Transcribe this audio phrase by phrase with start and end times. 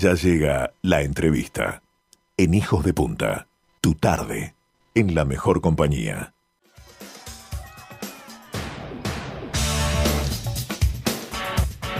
[0.00, 1.82] Ya llega la entrevista.
[2.36, 3.48] En Hijos de Punta,
[3.80, 4.54] tu tarde,
[4.94, 6.34] en la mejor compañía.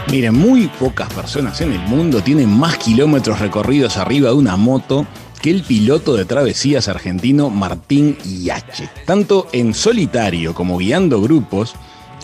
[0.09, 5.05] Miren, muy pocas personas en el mundo tienen más kilómetros recorridos arriba de una moto
[5.41, 8.89] que el piloto de travesías argentino Martín Iache.
[9.05, 11.75] Tanto en solitario como guiando grupos,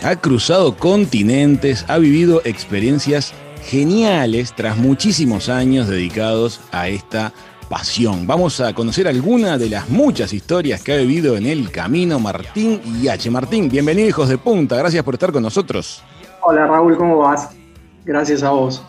[0.02, 3.34] ha cruzado continentes, ha vivido experiencias
[3.66, 7.32] geniales tras muchísimos años dedicados a esta
[7.68, 8.26] pasión.
[8.26, 12.80] Vamos a conocer alguna de las muchas historias que ha vivido en el camino Martín
[13.02, 13.28] Iache.
[13.28, 16.02] Martín, bienvenido hijos de punta, gracias por estar con nosotros.
[16.42, 17.50] Hola Raúl, ¿cómo vas?
[18.04, 18.84] Gracias a vos.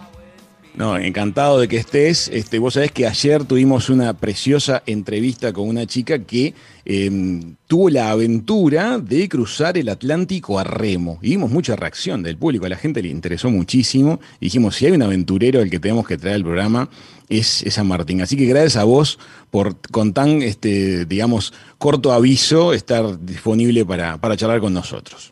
[0.78, 2.28] No, encantado de que estés.
[2.28, 6.54] Este, vos sabés que ayer tuvimos una preciosa entrevista con una chica que
[6.86, 11.18] em, tuvo la aventura de cruzar el Atlántico a remo.
[11.24, 14.20] Y vimos mucha reacción del público, a la gente le interesó muchísimo.
[14.40, 16.90] Y dijimos, si hay un aventurero al que tenemos que traer al programa,
[17.28, 18.22] es, San Martín.
[18.22, 19.18] Así que gracias a vos
[19.50, 25.32] por con tan, este, digamos, corto aviso estar disponible para, para charlar con nosotros.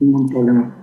[0.00, 0.81] Ningún problema.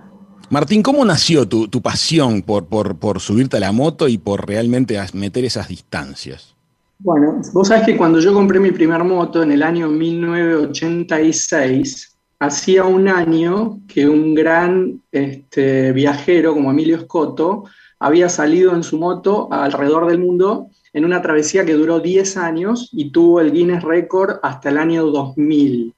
[0.50, 5.44] Martín, ¿cómo nació tu, pasión por, por, subirte a la moto y por realmente meter
[5.44, 6.56] esas distancias?
[6.98, 12.84] Bueno, vos sabés que cuando yo compré mi primer moto en el año 1986, hacía
[12.84, 17.66] un año que un gran este, viajero como Emilio Scotto
[18.00, 22.88] había salido en su moto alrededor del mundo en una travesía que duró 10 años
[22.92, 25.94] y tuvo el Guinness Record hasta el año 2000.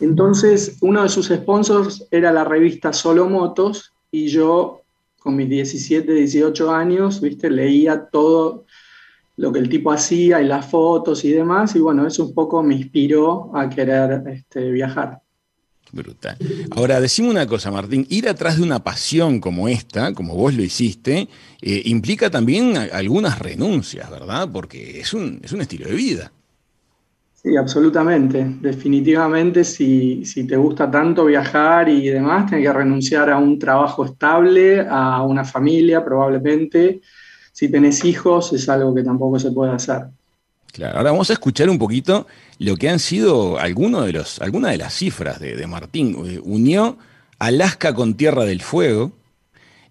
[0.00, 4.82] Entonces, uno de sus sponsors era la revista Solo Motos y yo,
[5.18, 7.50] con mis 17, 18 años, ¿viste?
[7.50, 8.64] leía todo
[9.36, 12.62] lo que el tipo hacía y las fotos y demás, y bueno, eso un poco
[12.62, 15.20] me inspiró a querer este, viajar.
[15.92, 16.36] Brutal.
[16.70, 20.62] Ahora, decime una cosa, Martín, ir atrás de una pasión como esta, como vos lo
[20.62, 21.28] hiciste,
[21.60, 24.48] eh, implica también algunas renuncias, ¿verdad?
[24.52, 26.32] Porque es un, es un estilo de vida.
[27.42, 28.44] Sí, absolutamente.
[28.60, 34.86] Definitivamente, si, te gusta tanto viajar y demás, tienes que renunciar a un trabajo estable,
[34.86, 37.00] a una familia probablemente.
[37.52, 40.02] Si tenés hijos, es algo que tampoco se puede hacer.
[40.70, 42.26] Claro, ahora vamos a escuchar un poquito
[42.58, 46.16] lo que han sido algunos de los, algunas de las cifras de, de Martín.
[46.26, 46.98] Eh, unió
[47.38, 49.12] Alaska con Tierra del Fuego,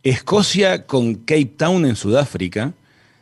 [0.04, 2.74] Escocia con Cape Town en Sudáfrica,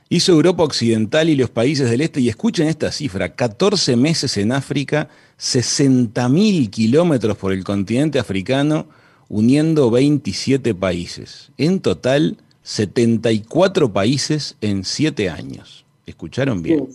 [0.10, 4.54] Hizo Europa Occidental y los países del este, y escuchen esta cifra, 14 meses en
[4.54, 5.10] África,
[5.40, 8.88] 60.000 kilómetros por el continente africano,
[9.28, 11.52] uniendo 27 países.
[11.58, 15.86] En total, 74 países en 7 años.
[16.06, 16.88] ¿Escucharon bien?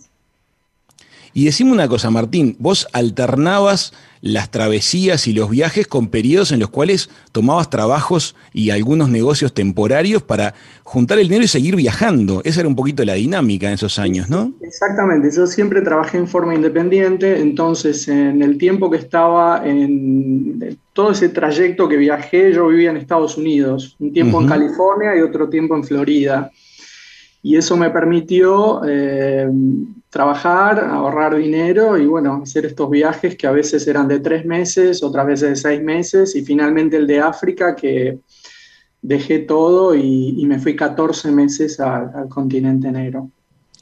[1.35, 6.61] Y decime una cosa, Martín, vos alternabas las travesías y los viajes con periodos en
[6.61, 10.53] los cuales tomabas trabajos y algunos negocios temporarios para
[10.83, 12.41] juntar el dinero y seguir viajando.
[12.45, 14.53] Esa era un poquito la dinámica en esos años, ¿no?
[14.61, 21.11] Exactamente, yo siempre trabajé en forma independiente, entonces en el tiempo que estaba en todo
[21.11, 25.49] ese trayecto que viajé, yo vivía en Estados Unidos, un tiempo en California y otro
[25.49, 26.49] tiempo en Florida.
[27.41, 29.49] Y eso me permitió eh,
[30.13, 35.01] trabajar, ahorrar dinero y bueno, hacer estos viajes que a veces eran de tres meses,
[35.01, 38.19] otras veces de seis meses y finalmente el de África que
[39.01, 43.31] dejé todo y, me fui 14 meses al continente negro.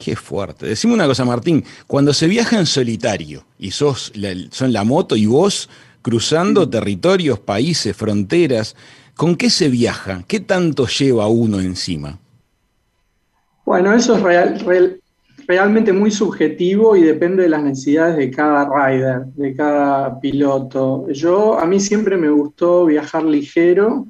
[0.00, 0.64] Qué fuerte.
[0.64, 4.10] Decime una cosa, Martín, cuando se viaja en solitario y sos
[4.52, 5.68] son la moto y vos
[6.00, 8.74] cruzando territorios, países, fronteras,
[9.16, 10.24] ¿con qué se viaja?
[10.26, 12.18] ¿Qué tanto lleva uno encima?
[13.66, 15.01] Bueno, eso es real, real,
[15.46, 21.08] realmente muy subjetivo y depende de las necesidades de cada rider, de cada piloto.
[21.10, 24.06] Yo, a mí siempre me gustó viajar ligero,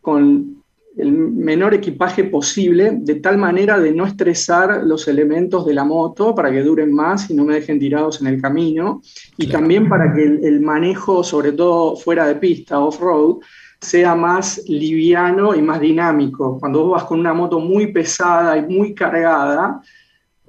[0.00, 0.56] con
[0.96, 6.34] el menor equipaje posible, de tal manera de no estresar los elementos de la moto
[6.34, 9.02] para que duren más y no me dejen tirados en el camino,
[9.36, 13.40] y también para que el, manejo, sobre todo fuera de pista, off-road,
[13.78, 16.58] sea más liviano y más dinámico.
[16.58, 19.82] Cuando vos vas con una moto muy pesada y muy cargada,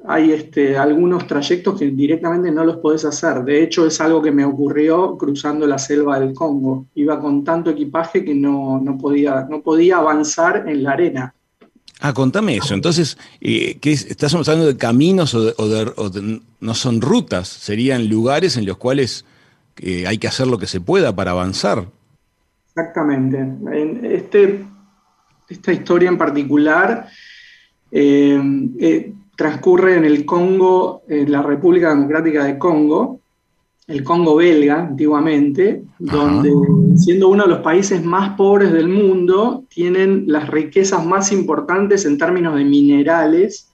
[0.06, 3.44] hay este, algunos trayectos que directamente no los podés hacer.
[3.44, 6.86] De hecho, es algo que me ocurrió cruzando la selva del Congo.
[6.96, 11.34] Iba con tanto equipaje que no, podía, no podía avanzar en la arena.
[12.00, 12.76] Ah, contame eso.
[12.76, 16.12] Entonces, eh, ¿qué ¿estás hablando de caminos o,
[16.60, 17.48] no son rutas?
[17.48, 19.26] Serían lugares en los cuales
[19.78, 21.88] eh, hay que hacer lo que se pueda para avanzar.
[22.68, 23.40] Exactamente.
[23.40, 24.64] En este,
[25.50, 27.08] esta historia en particular
[27.90, 33.22] eh transcurre en el Congo, en la República Democrática de Congo,
[33.88, 36.52] el Congo belga antiguamente, donde
[36.98, 42.18] siendo uno de los países más pobres del mundo, tienen las riquezas más importantes en
[42.18, 43.70] términos de minerales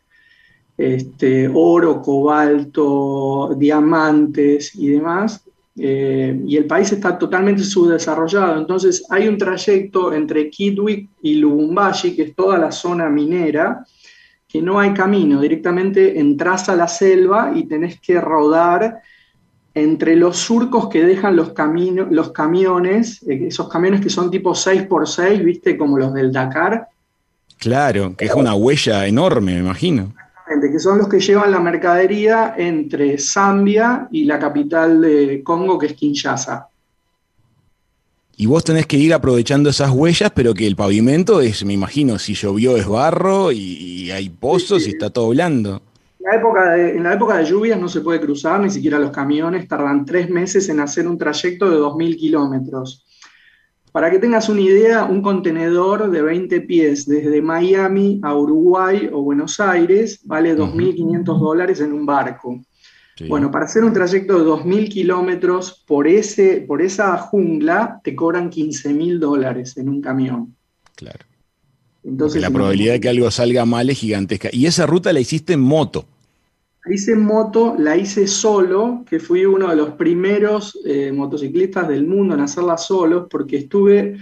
[0.78, 5.44] este, oro, cobalto, diamantes y demás.
[5.76, 8.60] Eh, y el país está totalmente subdesarrollado.
[8.60, 13.86] Entonces hay un trayecto entre Kidwick y Lubumbashi, que es toda la zona minera,
[14.54, 19.02] que no hay camino, directamente entras a la selva y tenés que rodar
[19.74, 21.54] entre los surcos que dejan los,
[22.12, 26.88] los camiones, eh, esos camiones que son tipo 6x6, viste, como los del Dakar.
[27.58, 30.14] Claro, que es una huella enorme, me imagino.
[30.20, 35.80] Exactamente, que son los que llevan la mercadería entre Zambia y la capital de Congo,
[35.80, 36.68] que es Kinshasa.
[38.36, 42.18] Y vos tenés que ir aprovechando esas huellas, pero que el pavimento es, me imagino,
[42.18, 45.82] si llovió es barro y, hay pozos y está todo blando.
[46.20, 49.00] En la, época de, en la época de lluvias no se puede cruzar, ni siquiera
[49.00, 53.06] los camiones tardan tres meses en hacer un trayecto de 2.000 kilómetros.
[53.94, 59.22] Para que tengas una idea, un contenedor de 20 pies desde Miami a Uruguay o
[59.22, 62.60] Buenos Aires vale 2.500 dólares en un barco.
[63.28, 66.08] Bueno, para hacer un trayecto de 2.000 kilómetros por,
[66.68, 70.56] por esa jungla te cobran 15.000 dólares en un camión.
[70.96, 71.26] Claro.
[72.04, 74.50] Entonces, la probabilidad de que algo salga mal es gigantesca.
[74.52, 76.06] Y esa ruta la hiciste en moto.
[76.86, 81.88] La hice en moto, la hice solo, que fui uno de los primeros eh, motociclistas
[81.88, 84.18] del mundo en hacerla solo, porque estuve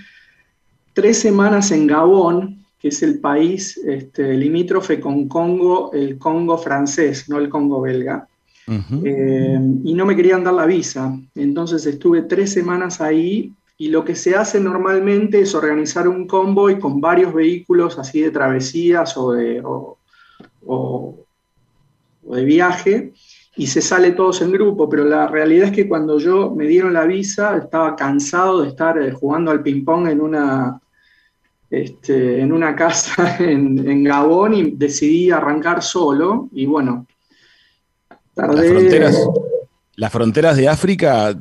[0.93, 7.29] tres semanas en Gabón, que es el país este, limítrofe con Congo, el Congo francés,
[7.29, 8.27] no el Congo belga.
[8.67, 11.17] Eh, y no me querían dar la visa.
[11.35, 16.79] Entonces estuve tres semanas ahí y lo que se hace normalmente es organizar un convoy
[16.79, 21.17] con varios vehículos así de travesías o de, o,
[22.21, 23.13] de viaje
[23.55, 26.93] y se sale todos en grupo, pero la realidad es que cuando yo me dieron
[26.93, 30.79] la visa estaba cansado de estar eh, jugando al ping-pong en una,
[31.69, 36.49] este, en una casa en, Gabón y decidí arrancar solo.
[36.51, 37.07] Y bueno,
[38.35, 39.27] las fronteras,
[39.95, 41.37] ¿Las fronteras de África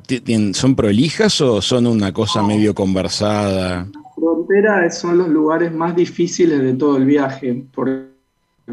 [0.52, 3.86] son prolijas o son una cosa medio conversada?
[3.86, 8.10] Las fronteras son los lugares más difíciles de todo el viaje, porque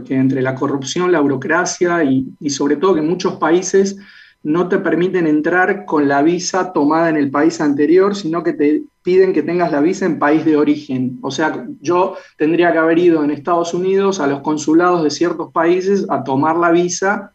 [0.10, 3.98] entre la corrupción, la burocracia y, y sobre todo que muchos países
[4.44, 8.84] no te permiten entrar con la visa tomada en el país anterior, sino que te
[9.04, 11.20] piden que tengas la visa en país de origen.
[11.22, 15.52] O sea, yo tendría que haber ido en Estados Unidos a los consulados de ciertos
[15.52, 17.32] países a tomar la visa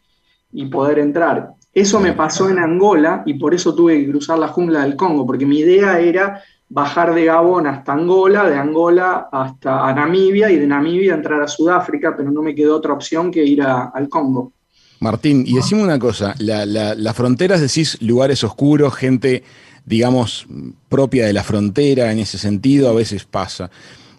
[0.53, 1.55] y poder entrar.
[1.75, 5.27] Eso me pasó en Angola y por eso tuve que cruzar la jungla del Congo,
[5.27, 10.67] porque mi idea era bajar de Gabón hasta Angola, de Angola hasta Namibia y de
[10.67, 14.53] Namibia entrar a Sudáfrica, pero no me quedó otra opción que ir al Congo.
[15.01, 19.43] Martín, y decime una cosa, la, las fronteras decís lugares oscuros, gente,
[19.85, 20.47] digamos,
[20.89, 23.71] propia de la frontera en ese sentido, a veces pasa.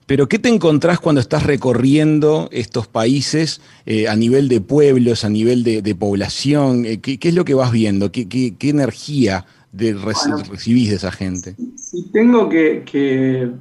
[0.05, 5.29] Pero ¿qué te encontrás cuando estás recorriendo estos países eh, a nivel de pueblos, a
[5.29, 6.85] nivel de, población?
[6.85, 8.11] Eh, ¿qué, es lo que vas viendo?
[8.11, 11.55] ¿Qué, energía de recibís de esa gente?
[11.77, 13.51] Si tengo que,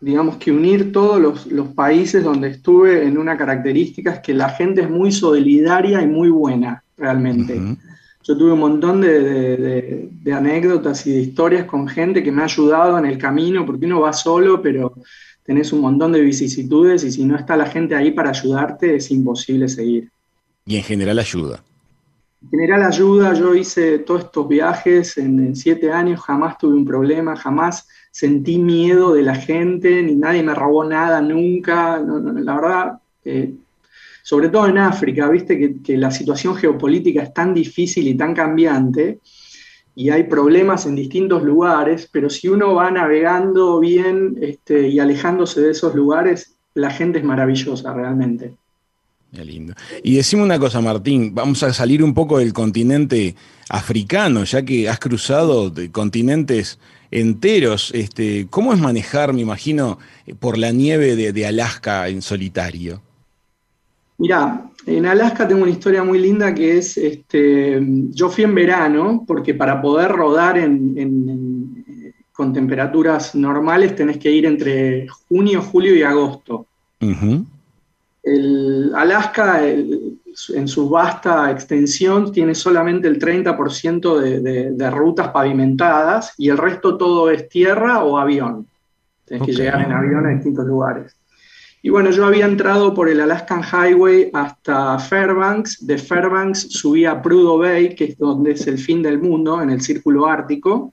[0.00, 4.82] digamos, que unir todos los, países donde estuve en una característica es que la gente
[4.82, 7.60] es muy solidaria y muy buena, realmente.
[8.24, 12.44] Yo tuve un montón de, de, anécdotas y de historias con gente que me ha
[12.44, 14.94] ayudado en el camino, porque uno va solo, pero
[15.44, 19.10] tenés un montón de vicisitudes y si no está la gente ahí para ayudarte es
[19.10, 20.10] imposible seguir.
[20.66, 21.62] Y en general ayuda.
[22.42, 27.36] En general ayuda, yo hice todos estos viajes en, siete años, jamás tuve un problema,
[27.36, 31.98] jamás sentí miedo de la gente, ni nadie me robó nada nunca.
[32.00, 32.92] la verdad,
[33.24, 33.54] eh,
[34.22, 38.34] sobre todo en África, viste que, que la situación geopolítica es tan difícil y tan
[38.34, 39.20] cambiante
[39.94, 45.60] y hay problemas en distintos lugares, pero si uno va navegando bien este, y alejándose
[45.60, 48.54] de esos lugares, la gente es maravillosa realmente.
[49.34, 49.74] Qué lindo.
[50.02, 53.34] Y decime una cosa, Martín, vamos a salir un poco del continente
[53.68, 56.78] africano, ya que has cruzado de continentes
[57.10, 57.90] enteros.
[57.94, 59.98] Este, ¿Cómo es manejar, me imagino,
[60.38, 63.00] por la nieve de, de Alaska en solitario?
[64.18, 69.24] Mira, en Alaska tengo una historia muy linda que es, este, yo fui en verano,
[69.26, 70.58] porque para poder rodar
[72.32, 76.66] con temperaturas normales tenés que ir entre junio, julio y agosto.
[78.22, 86.48] el Alaska, en su vasta extensión, tiene solamente el 30% de, de, rutas pavimentadas y
[86.48, 88.66] el resto todo es tierra o avión.
[89.24, 91.16] Tenés que llegar en avión a distintos lugares.
[91.84, 97.20] Y bueno, yo había entrado por el Alaskan Highway hasta Fairbanks, de Fairbanks subí a
[97.20, 100.92] Prudhoe Bay, que es donde es el fin del mundo, en el círculo ártico.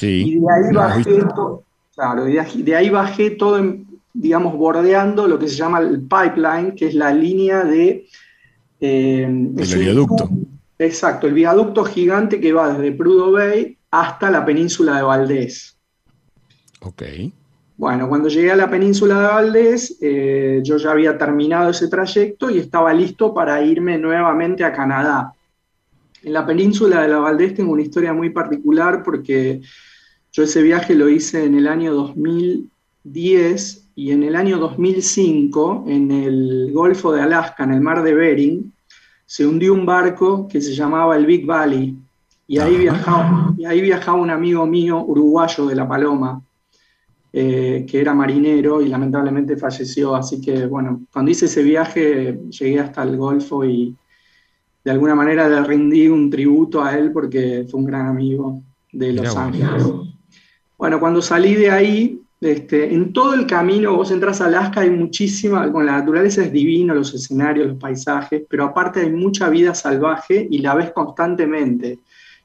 [0.00, 3.62] y de ahí bajé, todo, claro, de ahí bajé todo,
[4.14, 8.06] digamos, bordeando lo que se llama el pipeline, que es la línea de
[8.80, 10.28] Eh, el viaducto.
[10.78, 15.78] exacto, el viaducto gigante que va desde Prudo Bay hasta la península de Valdés.
[16.80, 17.02] Ok.
[17.76, 22.50] Bueno, cuando llegué a la península de Valdés, eh, yo ya había terminado ese trayecto
[22.50, 25.32] y estaba listo para irme nuevamente a Canadá.
[26.22, 29.60] En la península de la Valdés tengo una historia muy particular porque
[30.30, 36.10] yo ese viaje lo hice en el año 2010 y en el año 2005, en
[36.10, 38.72] el Golfo de Alaska, en el mar de Bering,
[39.26, 41.96] se hundió un barco que se llamaba el Big Valley.
[42.46, 46.42] Y ahí, viajaba, y ahí viajaba un amigo mío, uruguayo de La Paloma,
[47.32, 50.14] eh, que era marinero y lamentablemente falleció.
[50.14, 53.96] Así que, bueno, cuando hice ese viaje llegué hasta el Golfo y
[54.84, 58.62] de alguna manera le rendí un tributo a él porque fue un gran amigo
[58.92, 59.84] de Los Ángeles.
[60.76, 64.90] Bueno, cuando salí de ahí, este, en todo el camino, vos entras a Alaska, hay
[64.90, 69.74] muchísima, con la naturaleza es divino, los escenarios, los paisajes, pero aparte hay mucha vida
[69.74, 72.00] salvaje y la ves constantemente.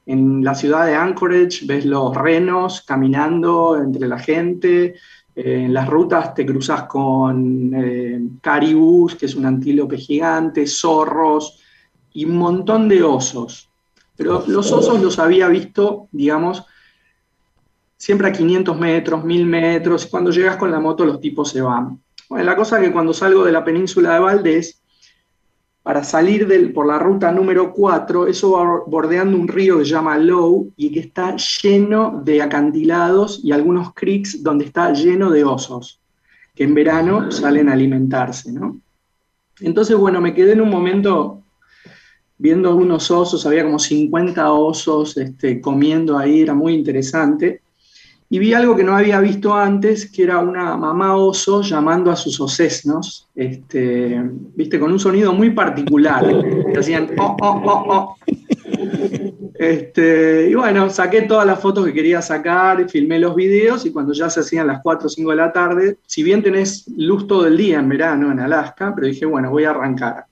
[0.08, 4.94] En la ciudad de Anchorage ves los renos caminando entre la gente,
[5.36, 11.60] eh, en las rutas te cruzas con eh, caribús, que es un antílope gigante, zorros
[12.14, 13.68] y un montón de osos.
[14.16, 16.64] Pero los osos los había visto, digamos,
[17.98, 21.60] siempre a 500 metros, 1000 metros, y cuando llegas con la moto los tipos se
[21.60, 22.00] van.
[22.30, 24.80] Bueno, la cosa es que cuando salgo de la península de Valdés,
[25.88, 30.18] para salir por la ruta número 4, eso va bordeando un río que se llama
[30.18, 35.98] Low y que está lleno de acantilados y algunos creeks donde está lleno de osos,
[36.54, 38.78] que en verano salen a alimentarse, ¿no?
[39.62, 41.40] Entonces, bueno, me quedé en un momento
[42.36, 47.62] viendo unos osos, había como 50 osos este, comiendo ahí, era muy interesante
[48.30, 52.16] y vi algo que no había visto antes, que era una mamá oso llamando a
[52.16, 54.20] sus osesnos, este,
[54.54, 56.26] viste, con un sonido muy particular,
[56.72, 58.16] que hacían oh, oh, oh, oh.
[59.58, 64.12] Este, y bueno, saqué todas las fotos que quería sacar, filmé los videos y cuando
[64.12, 67.46] ya se hacían las 4 o 5 de la tarde, si bien tenés luz todo
[67.46, 70.26] el día en verano en Alaska, pero dije, bueno, voy a arrancar.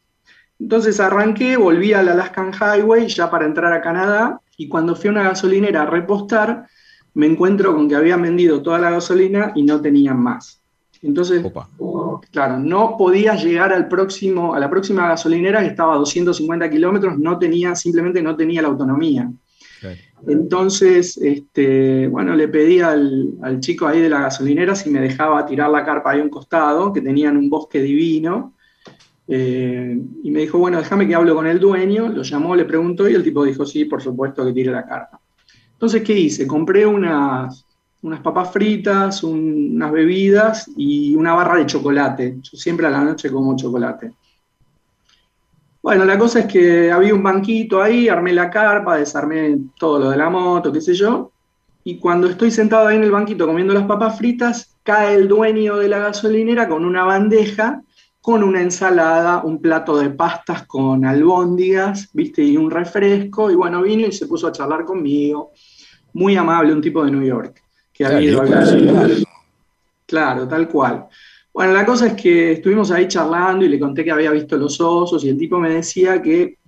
[0.60, 5.12] Entonces arranqué, volví al Alaskan Highway ya para entrar a Canadá y cuando fui a
[5.12, 6.66] una gasolinera a repostar,
[7.16, 10.60] me encuentro con que habían vendido toda la gasolina y no tenían más.
[11.00, 11.42] Entonces,
[12.30, 17.18] claro, no podía llegar al próximo, a la próxima gasolinera que estaba a 250 kilómetros,
[17.18, 19.30] no tenía, simplemente no tenía la autonomía.
[20.26, 25.70] Entonces, este, bueno, le pedí al, chico ahí de la gasolinera si me dejaba tirar
[25.70, 28.52] la carpa ahí a un costado, que tenían un bosque divino.
[29.26, 32.08] Eh, y me dijo, bueno, déjame que hablo con el dueño.
[32.08, 35.18] Lo llamó, le preguntó y el tipo dijo, sí, por supuesto que tire la carpa.
[35.76, 36.46] Entonces, ¿qué hice?
[36.46, 37.66] Compré unas,
[38.22, 42.38] papas fritas, unas bebidas y una barra de chocolate.
[42.40, 44.12] Yo siempre a la noche como chocolate.
[45.82, 50.10] Bueno, la cosa es que había un banquito ahí, armé la carpa, desarmé todo lo
[50.10, 51.30] de la moto, qué sé yo.
[51.84, 55.76] Y cuando estoy sentado ahí en el banquito comiendo las papas fritas, cae el dueño
[55.76, 57.82] de la gasolinera con una bandeja,
[58.26, 62.42] con una ensalada, un plato de pastas con albóndigas, ¿viste?
[62.42, 63.52] Y un refresco.
[63.52, 65.52] Y bueno, vino y se puso a charlar conmigo
[66.12, 68.46] muy amable, un tipo de New York, que ha ido a
[70.06, 71.06] Claro, tal cual.
[71.54, 74.80] Bueno, la cosa es que estuvimos ahí charlando y le conté que había visto los
[74.80, 76.58] osos y el tipo me decía que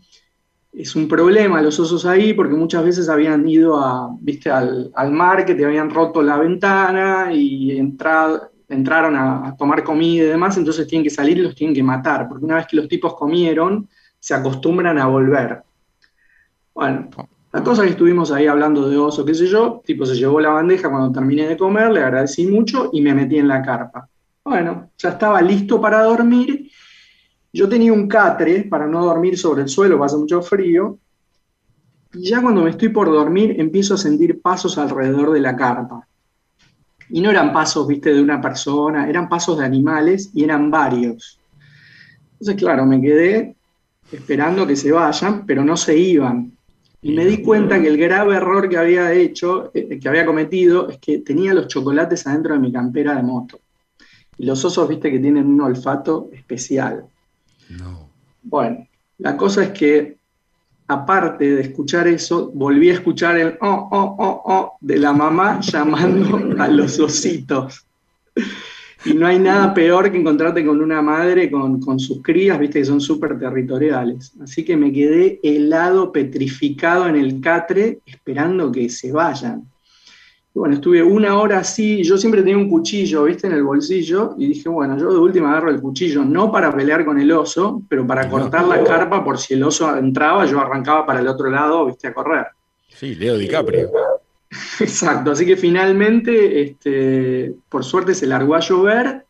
[0.72, 5.44] es un problema los osos ahí porque muchas veces habían ido a, viste, al, mar,
[5.44, 7.76] que te habían roto la ventana y
[8.68, 12.28] entraron a, tomar comida y demás, entonces tienen que salir y los tienen que matar,
[12.28, 15.62] porque una vez que los tipos comieron, se acostumbran a volver.
[16.74, 17.08] Bueno,
[17.52, 20.50] la cosa que estuvimos ahí hablando de oso, qué sé yo, tipo se llevó la
[20.50, 24.08] bandeja cuando terminé de comer, le agradecí mucho y me metí en la carpa.
[24.44, 26.70] Bueno, ya estaba listo para dormir.
[27.52, 30.98] Yo tenía un catre para no dormir sobre el suelo, pasa mucho frío.
[32.14, 36.07] Y ya cuando me estoy por dormir, empiezo a sentir pasos alrededor de la carpa.
[37.10, 41.38] Y no eran pasos, viste, de una persona, eran pasos de animales y eran varios.
[42.32, 43.56] Entonces, claro, me quedé
[44.12, 46.52] esperando que se vayan, pero no se iban.
[47.00, 50.88] Y me di cuenta que el grave error que había hecho, eh, que había cometido,
[50.88, 53.60] es que tenía los chocolates adentro de mi campera de moto.
[54.36, 57.04] Y los osos, viste, que tienen un olfato especial.
[57.70, 58.08] No.
[58.42, 58.86] Bueno,
[59.18, 60.17] la cosa es que,
[60.88, 65.60] aparte de escuchar eso, volví a escuchar el oh, oh, oh, oh de la mamá
[65.60, 67.86] llamando a los ositos.
[69.04, 72.84] Y no hay nada peor que encontrarte con una madre con, sus crías, viste que
[72.84, 74.32] son súper territoriales.
[74.40, 79.64] Así que me quedé helado, petrificado en el catre, esperando que se vayan.
[80.58, 84.48] Bueno, estuve una hora así, yo siempre tenía un cuchillo, viste, en el bolsillo, y
[84.48, 88.06] dije, bueno, yo de última agarro el cuchillo, no para pelear con el oso, pero
[88.06, 91.86] para cortar la carpa por si el oso entraba, yo arrancaba para el otro lado,
[91.86, 92.46] viste, a correr.
[92.88, 93.90] Sí, Leo DiCaprio.
[94.80, 99.26] Exacto, así que finalmente, este, por suerte se largó a llover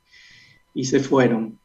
[0.72, 1.57] y se fueron.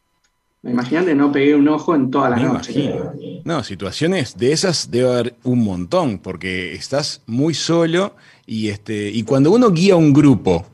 [0.64, 2.96] Imagínate, no pegué un ojo en toda la noche.
[3.44, 8.16] No, situaciones de esas debe haber un montón, porque estás muy solo
[8.46, 10.66] y, este, y cuando uno guía un grupo,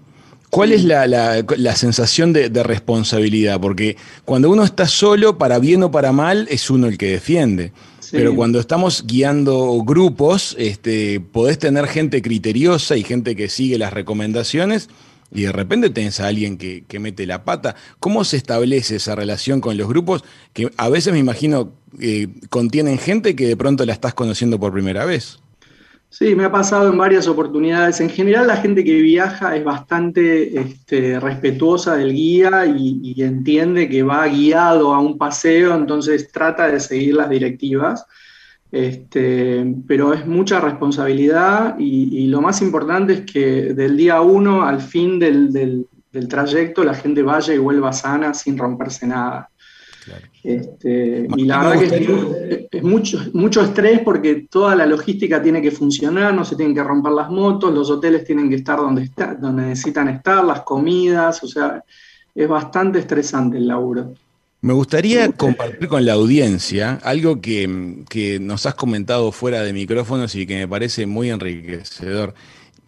[0.51, 3.60] ¿cuál es la, sensación de, responsabilidad?
[3.60, 7.72] Porque cuando uno está solo, para bien o para mal, es uno el que defiende.
[8.12, 13.93] Pero cuando estamos guiando grupos, este, podés tener gente criteriosa y gente que sigue las
[13.93, 14.89] recomendaciones
[15.31, 17.75] y de repente tenés a alguien que, mete la pata.
[18.00, 22.98] ¿Cómo se establece esa relación con los grupos que a veces me imagino eh, contienen
[22.98, 25.39] gente que de pronto la estás conociendo por primera vez?
[26.12, 28.01] Sí, me ha pasado en varias oportunidades.
[28.01, 34.01] En general la gente que viaja es bastante este, respetuosa del guía y, entiende que
[34.01, 38.05] va guiado a un paseo, entonces trata de seguir las directivas.
[38.71, 44.79] Este, pero es mucha responsabilidad y, lo más importante es que del día uno al
[44.79, 49.49] fin del, del trayecto la gente vaya y vuelva sana sin romperse nada.
[50.43, 55.71] Este, y la verdad que es, mucho, mucho estrés porque toda la logística tiene que
[55.71, 59.35] funcionar, no se tienen que romper las motos, los hoteles tienen que estar donde, está,
[59.35, 61.83] donde necesitan estar, las comidas, o sea,
[62.33, 64.13] es bastante estresante el laburo.
[64.62, 70.36] Me gustaría compartir con la audiencia algo que, que, nos has comentado fuera de micrófonos
[70.36, 72.34] y que me parece muy enriquecedor.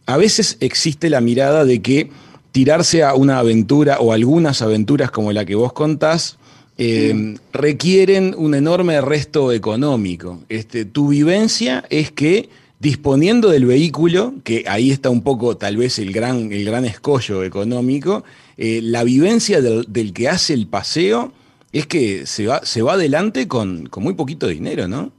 [0.05, 2.09] A veces existe la mirada de que
[2.51, 6.37] tirarse a una aventura o algunas aventuras como la que vos contás
[6.77, 10.39] eh, requieren un enorme resto económico.
[10.49, 12.49] Este, tu vivencia es que
[12.79, 17.43] disponiendo del vehículo, que ahí está un poco tal vez el gran, el gran escollo
[17.43, 18.23] económico,
[18.57, 21.31] eh, la vivencia del, que hace el paseo
[21.71, 25.11] es que se va, se va adelante con, muy poquito dinero, ¿no?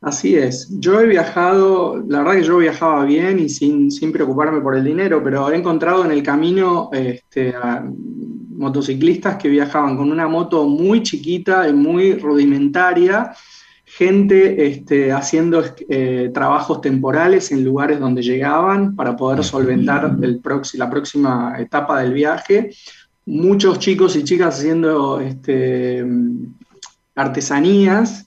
[0.00, 0.68] Así es.
[0.80, 4.82] Yo he viajado, la verdad que yo viajaba bien y sin, sin preocuparme por el
[4.82, 7.54] dinero, pero he encontrado en el camino este,
[8.50, 13.32] motociclistas que viajaban con una moto muy chiquita y muy rudimentaria,
[13.84, 20.40] gente este, haciendo eh, trabajos temporales en lugares donde llegaban para poder solventar el
[20.74, 22.70] la próxima etapa del viaje,
[23.26, 26.04] muchos chicos y chicas haciendo este,
[27.14, 28.26] artesanías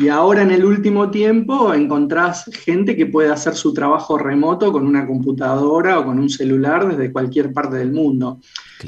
[0.00, 4.86] y ahora en el último tiempo encontrás gente que puede hacer su trabajo remoto con
[4.86, 8.40] una computadora o con un celular desde cualquier parte del mundo.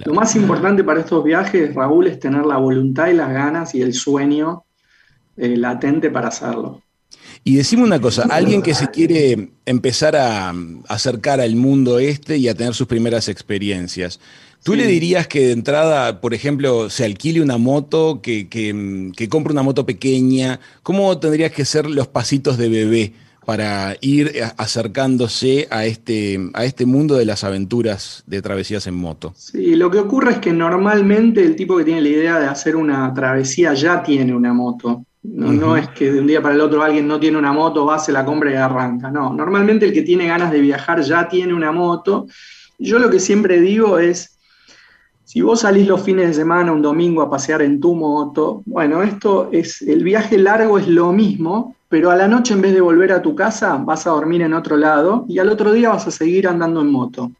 [0.06, 3.82] Lo más importante para estos viajes, Raúl, es tener la voluntad y las ganas y
[3.82, 4.64] el sueño
[5.36, 6.80] eh, latente para hacerlo.
[7.46, 10.54] Y decime una cosa, alguien que se quiere empezar a
[10.88, 14.20] acercar al mundo este y a tener sus primeras experiencias,
[14.64, 19.52] ¿Tú le dirías que de entrada, por ejemplo, se alquile una moto, que, que, compre
[19.52, 20.58] una moto pequeña?
[20.82, 23.12] ¿Cómo tendrías que ser los pasitos de bebé
[23.44, 29.34] para ir acercándose a este, a este mundo de las aventuras de travesías en moto?
[29.36, 32.74] Sí, lo que ocurre es que normalmente el tipo que tiene la idea de hacer
[32.74, 35.04] una travesía ya tiene una moto.
[35.24, 37.84] No, no, es que de un día para el otro alguien no tiene una moto,
[37.84, 39.10] va, se la compra y arranca.
[39.10, 42.26] No, normalmente el que tiene ganas de viajar ya tiene una moto.
[42.78, 44.33] Yo lo que siempre digo es,
[45.34, 49.02] si vos salís los fines de semana, un domingo, a pasear en tu moto, bueno,
[49.02, 52.80] esto es, el viaje largo es lo mismo, pero a la noche en vez de
[52.80, 56.06] volver a tu casa, vas a dormir en otro lado y al otro día vas
[56.06, 57.32] a seguir andando en moto.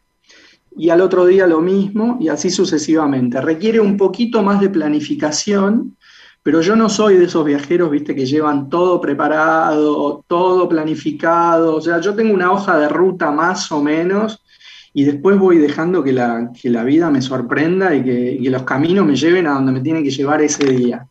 [0.75, 3.39] Y al otro día lo mismo y así sucesivamente.
[3.39, 5.95] Requiere un poquito más de planificación,
[6.43, 11.77] pero yo no soy de esos viajeros, viste, que llevan todo preparado, todo planificado.
[11.77, 14.41] O sea, yo tengo una hoja de ruta más o menos
[14.97, 19.17] y después voy dejando que la, la vida me sorprenda y que, los caminos me
[19.17, 21.05] lleven a donde me tienen que llevar ese día.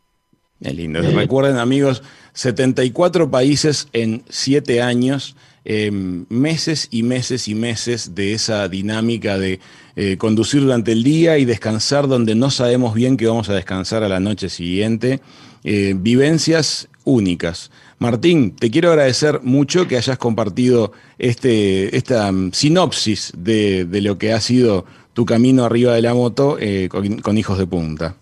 [0.58, 1.02] Es lindo.
[1.02, 8.66] Recuerden, amigos, 74 países en 7 años, em, meses y meses y meses de esa
[8.70, 9.60] dinámica de
[9.96, 14.02] eh, conducir durante el día y descansar donde no sabemos bien que vamos a descansar
[14.02, 15.20] a la noche siguiente.
[15.62, 17.70] Eh, vivencias únicas.
[17.98, 24.32] Martín, te quiero agradecer mucho que hayas compartido este, esta mm, sinopsis de, lo que
[24.32, 28.16] ha sido tu camino arriba de la moto eh, con, Hijos de Punta.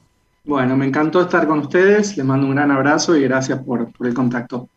[0.45, 4.07] Bueno, me encantó estar con ustedes, les mando un gran abrazo y gracias por, por
[4.07, 4.69] el contacto.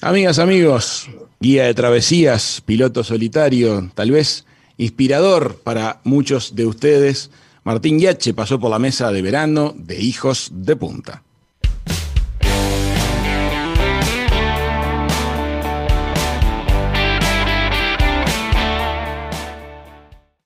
[0.00, 7.30] Amigas, amigos, guía de travesías, piloto solitario, tal vez inspirador para muchos de ustedes,
[7.64, 11.22] Martín Yache pasó por la mesa de verano de Hijos de Punta.